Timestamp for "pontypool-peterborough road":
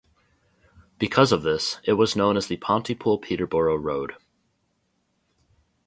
2.57-4.15